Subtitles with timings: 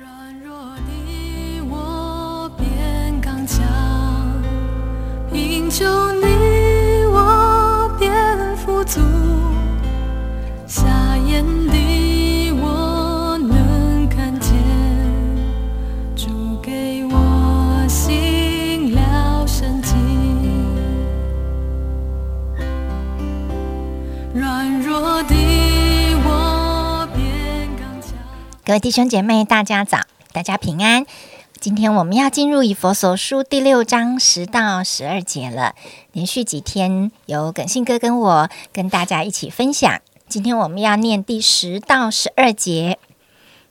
[0.00, 0.21] 软
[28.72, 29.98] 各位弟兄姐妹，大家早，
[30.32, 31.04] 大家平安。
[31.60, 35.74] 今天我们要进入以佛所书第六章十到十二节了。
[36.12, 40.00] 连续几天由耿信哥跟我跟大家一起分享。
[40.26, 42.98] 今天我们要念第十到十二节。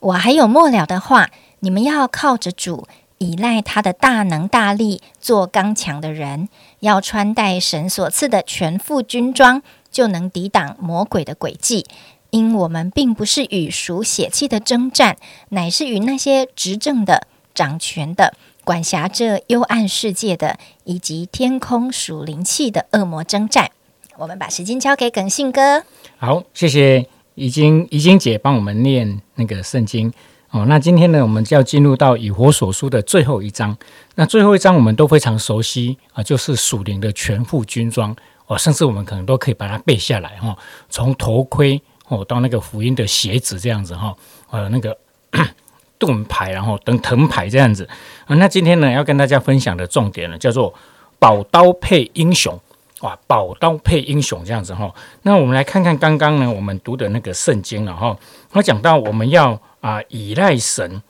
[0.00, 2.88] 我还有末了的话，你们要靠着主，
[3.18, 6.48] 依赖他的大能大力，做刚强的人，
[6.80, 9.62] 要穿戴神所赐的全副军装，
[9.92, 11.86] 就能抵挡魔鬼的诡计。
[12.30, 15.16] 因我们并不是与属血气的征战，
[15.50, 18.34] 乃是与那些执政的、掌权的、
[18.64, 23.70] 管辖这幽暗世界的，以及天空属灵气的恶魔征战。
[24.18, 25.84] 我们把时间交给耿信哥。
[26.18, 30.12] 好，谢谢已经已经姐帮我们念那个圣经
[30.50, 30.66] 哦。
[30.66, 33.78] 那今天呢，我们就要进入到以火所书的最后一章。
[34.16, 38.14] 那最后一章我们都非常熟悉啊，就是属灵的全副军装
[38.46, 40.58] 哦，甚至我们可能都可以把它背下来哈、哦。
[40.90, 44.14] 从头盔哦到那个福音的鞋子这样子哈、
[44.50, 44.96] 呃那个
[45.98, 47.88] 盾牌，然后等藤牌这样子
[48.26, 48.34] 啊。
[48.36, 50.72] 那今天呢，要跟大家分享的重点呢，叫做
[51.18, 52.58] 宝刀配英雄。
[53.00, 54.92] 哇，宝刀配英雄这样子哈。
[55.22, 58.16] 那我们来看看刚刚呢，我们读的那个圣经了哈。
[58.50, 61.00] 他讲到我们要啊依赖神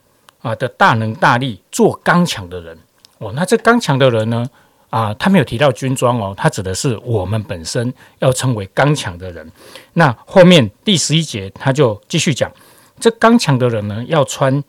[0.43, 2.79] 啊的大能大力，做刚强的人。
[3.19, 4.47] 哦，那这刚强的人呢
[4.91, 9.51] 啊，他没有提到军装哦，他指的是我们本身要成为刚强的人。
[9.95, 12.51] 那后面第十一节他就继续讲，
[12.99, 14.63] 这刚强的人呢，要穿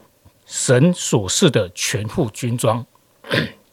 [0.46, 2.86] 神所示的全副军装。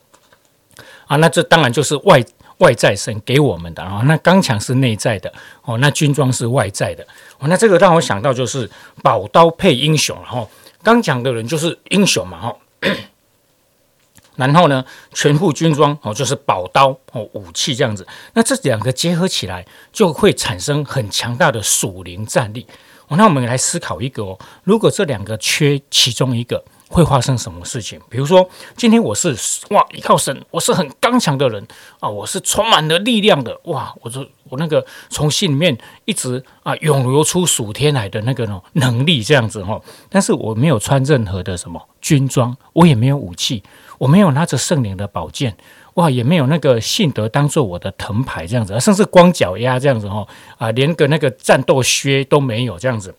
[1.06, 2.24] 啊，那这当然就是外。
[2.60, 5.30] 外在神给我们的啊，那刚强是内在的
[5.64, 7.06] 哦，那军装是外在的
[7.38, 8.70] 哦，那这个让我想到就是
[9.02, 10.48] 宝刀配英雄，然后
[10.82, 12.56] 刚强的人就是英雄嘛哈，
[14.36, 22.66] 然后呢全副军装哦就是宝刀哦武器这样子，那这两个结合起来就会产生很强大的属灵战力
[23.08, 26.64] 哦，那我们来思考一个哦，如果这两个缺其中一个。
[26.88, 28.00] 会发生什么事情？
[28.08, 29.36] 比如说，今天我是
[29.70, 31.66] 哇，依靠神，我是很刚强的人
[31.98, 43.64] 啊，我是充满了力量的哇，我就我那个从心里面一直啊涌流出属天来的那个呢能力这样子哈，但是我没有穿任何的什么军装，我也没有武器，
[43.98, 45.56] 我没有拿着圣灵的宝剑
[45.94, 53.14] 哇，也没有那个信德当做我的藤牌这样子，甚至光脚丫这样子哦啊，连个那个战斗靴都没有这样子。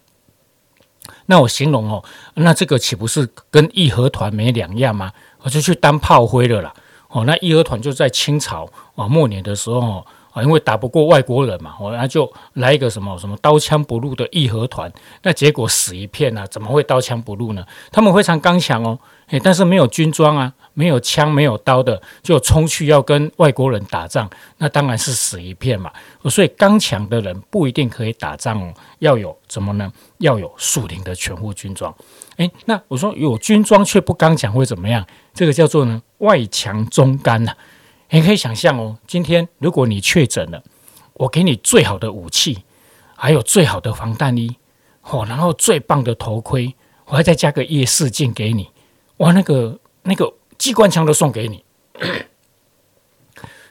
[1.25, 2.03] 那我形容哦，
[2.35, 5.11] 那这个岂不是跟义和团没两样吗？
[5.41, 6.73] 我就去当炮灰了啦。
[7.09, 10.05] 哦，那义和团就在清朝啊末年的时候
[10.43, 14.91] 因为打不过外国人嘛，哦，那就来一个什么什么刀枪不入的义和团，
[15.23, 17.65] 那结果死一片啊，怎么会刀枪不入呢？
[17.91, 18.97] 他们非常刚强哦，
[19.27, 25.91] 诶，但是没有军装啊，没有枪，没有刀的，就冲去要跟外国人打仗，那当然是死一片嘛。
[26.29, 29.91] 所以刚强的人不一定可以打仗哦，要有怎么呢？
[30.19, 31.93] 要有树林的全副军装。
[32.37, 35.05] 诶，那我说有军装却不刚强会怎么样？
[35.33, 37.53] 这个叫做呢外强中干呐。
[38.09, 40.63] 你可以想象哦，今天如果你确诊了，
[41.13, 42.63] 我给你最好的武器，
[43.15, 44.55] 还有最好的防弹衣，
[45.01, 46.73] 哦，然后最棒的头盔，
[47.05, 48.69] 我还再加个夜视镜给你，
[49.17, 51.63] 哇，那个那个机关枪都送给你，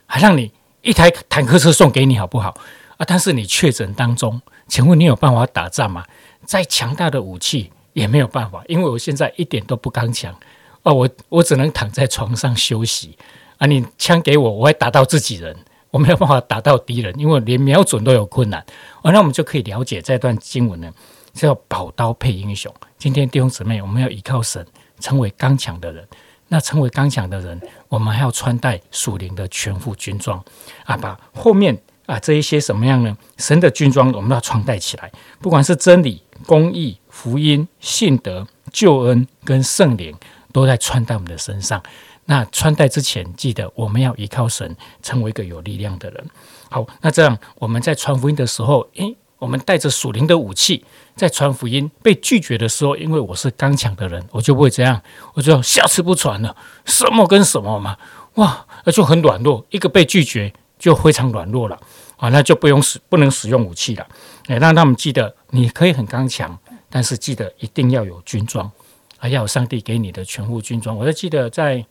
[0.05, 2.51] 还让你一台坦克车送给你，好不好
[2.99, 3.05] 啊？
[3.07, 6.05] 但是你确诊当中，请问你有办法打仗吗？
[6.45, 10.39] 再强大的武器也没有办法，因为我现在一点都不刚强
[10.83, 13.17] 哦，我我只能躺在床上休息。
[13.59, 13.67] 啊！
[13.67, 15.57] 你枪给我，我会打到自己人，
[15.91, 18.65] 我没有办法打到敌人，因为连瞄准都有困难。
[19.03, 20.93] 哦，那我们就可以了解这段经文呢，
[21.33, 22.73] 叫宝刀配英雄。
[22.99, 24.67] 今天弟兄姊妹，我们要依靠神，
[25.01, 26.07] 成为刚强的人。
[26.49, 30.41] 那成为刚强的人，我们还要穿戴属灵的全副军装
[30.85, 30.97] 啊！
[30.97, 31.77] 把后面
[32.07, 33.17] 啊这一些什么样呢？
[33.37, 35.11] 神的军装我们要穿戴起来，
[35.41, 40.17] 不管是真理、公义、福音、信德、救恩跟圣灵，
[40.53, 41.83] 都在穿戴我们的身上。
[42.27, 46.27] 那穿戴之前，记得我们要依靠神，成为一个有力量的人。
[46.69, 50.85] 好，那这样我们在传福音的时候，诶，我们带着属灵的武器，
[51.15, 55.01] 在传福音被拒绝的时候，因为我是刚强的人，我就不会这样，
[55.35, 57.97] 我就下次不传了，什么跟什么嘛，
[58.35, 61.79] 哇，那就很软弱，一个被拒绝就非常软弱了
[62.17, 64.07] 啊，那就不用使不能使用武器了。
[64.49, 66.59] 诶，让他们记得你可以很刚强，
[66.91, 68.71] 但是记得一定要有军装。
[69.19, 70.95] 还要有上帝给你的全副军装。
[70.95, 71.85] 我就记得在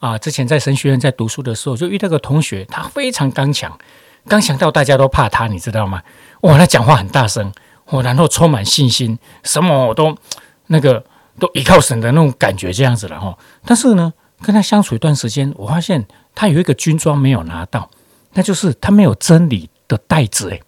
[0.00, 3.78] 啊之前在神学院在读书的时候，就遇到个同学，他非常刚强，
[4.26, 6.02] 刚强到大家都怕他，你知道吗？
[6.40, 7.52] 哇，他讲话很大声，
[7.92, 10.18] 哇，然后充满信心，什么都
[10.66, 11.04] 那个
[11.38, 13.38] 都依靠神的那种感觉这样子了哈。
[13.64, 14.12] 但是呢，
[14.42, 16.04] 跟他相处一段时间，我发现
[16.34, 17.88] 他有一个军装没有拿到，
[18.32, 20.60] 那就是他没有真理的带子诶，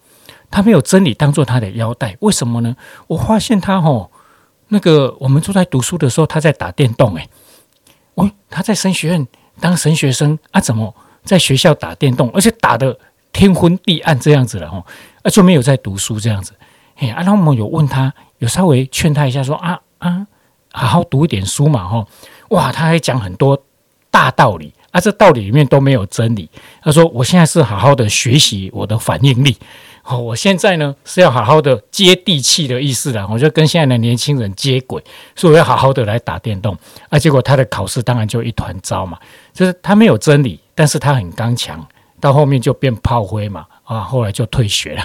[0.49, 2.77] 他没有真理当做他的腰带，为什么呢？
[3.07, 4.09] 我发现他吼，
[4.69, 7.29] 那个我们住在读书的时候，他在打电动诶。
[8.15, 9.27] 哦，他在神学院
[9.59, 12.97] 当神学生啊，怎么在学校打电动，而且打的
[13.31, 14.85] 天昏地暗这样子了吼，
[15.21, 16.53] 啊就没有在读书这样子，
[16.95, 20.25] 嘿，啊，然后我们有问他，有稍微劝他一下，说啊啊，
[20.71, 22.07] 好好读一点书嘛吼，
[22.49, 23.61] 哇，他还讲很多
[24.09, 26.49] 大道理啊，这道理里面都没有真理。
[26.81, 29.57] 他说我现在是好好的学习我的反应力。
[30.07, 35.03] 好，我现在呢是要好好的接地气的意思啦，我就跟现在的年轻人接轨，
[35.35, 36.77] 所以我要好好的来打电动
[37.09, 37.17] 啊。
[37.17, 39.17] 结果他的考试当然就一团糟嘛，
[39.51, 41.83] 就是他没有真理，但是他很刚强，
[42.19, 45.03] 到后面就变炮灰嘛啊，后来就退学了，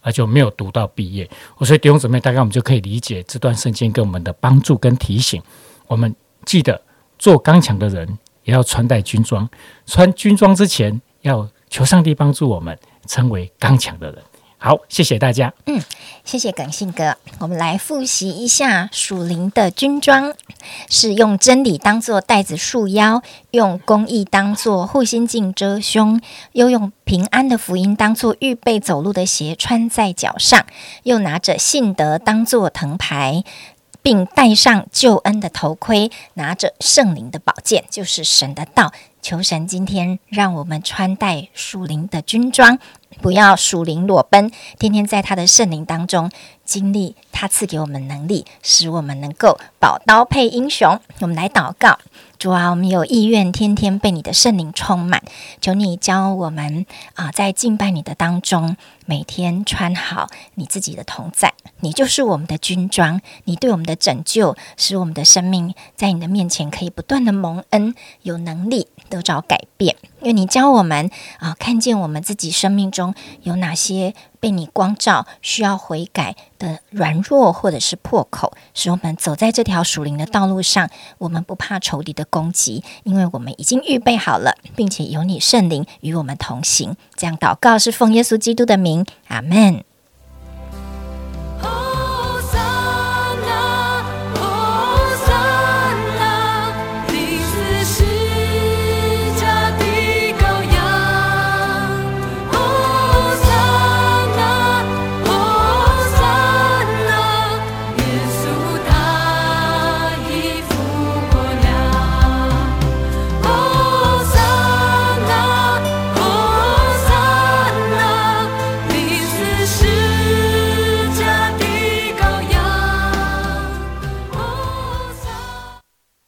[0.00, 1.28] 啊就没有读到毕业。
[1.58, 5.42] 我所以弟兄姊妹，大概我们就可以理解这段圣经给我们的帮助跟提醒。
[5.88, 6.14] 我们
[6.44, 6.80] 记得
[7.18, 9.50] 做刚强的人，也要穿戴军装，
[9.86, 12.78] 穿军装之前要求上帝帮助我们
[13.08, 14.22] 成为刚强的人。
[14.66, 15.54] 好，谢谢大家。
[15.66, 15.80] 嗯，
[16.24, 17.16] 谢谢耿信哥。
[17.38, 20.34] 我们来复习一下属灵的军装：
[20.90, 23.22] 是用真理当做带子束腰，
[23.52, 26.20] 用公义当做护心镜遮胸，
[26.50, 30.66] 又用平安的福音当做预备走路的鞋穿在脚上，
[31.04, 33.44] 又拿着信德当做藤牌，
[34.02, 38.92] 并戴上救恩的头盔，拿着圣灵的宝剑，就是神的道。
[39.26, 42.78] 求神今天让我们穿戴属灵的军装。
[43.20, 46.30] 不要属灵裸奔，天天在他的圣灵当中
[46.64, 51.00] 经历他赐给我们能力，使我们能够宝刀配英雄。
[51.18, 51.98] 我们来祷告，
[52.38, 55.20] 主啊，我们有意愿天天被你的圣灵充满，
[55.60, 58.76] 求你教我们啊，在敬拜你的当中，
[59.06, 69.96] 每天穿好你自己的同在，你就是我们的军装，你对我们的拯救，使我们的生命在你的面前可以不断的蒙恩，有能力得着改变。
[70.20, 86.96] 因为你教我们啊，看见我们自己生命中有哪些被你光照、需要悔改的软弱或者是破口，使我们走在这条属灵的道路上，我们不怕仇敌的攻击，因为我们已经预备好了，并且有你圣灵与我们同行。
[87.14, 88.95] 这样祷告是奉耶稣基督的名，
[89.28, 89.82] 아멘.